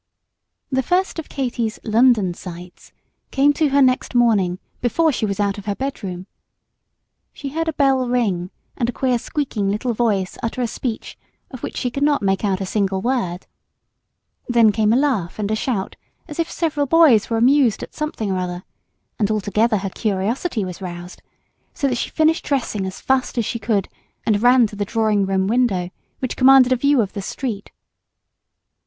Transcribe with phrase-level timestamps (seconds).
[0.71, 2.91] The first of Katy's "London sights"
[3.29, 6.25] came to her next morning before she was out of her bedroom.
[7.33, 11.19] She heard a bell ring and a queer squeaking little voice utter a speech
[11.51, 13.45] of which she could not make out a single word.
[14.49, 15.95] Then came a laugh and a shout,
[16.27, 18.63] as if several boys were amused at something or other;
[19.19, 21.21] and altogether her curiosity was roused,
[21.75, 23.87] so that she finished dressing as fast as she could,
[24.25, 27.69] and ran to the drawing room window which commanded a view of the street.